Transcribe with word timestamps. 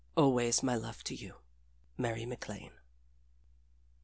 Always 0.17 0.63
my 0.63 0.73
love 0.73 1.03
to 1.03 1.13
you. 1.15 1.35
MARY 1.95 2.25
MACLANE. 2.25 2.73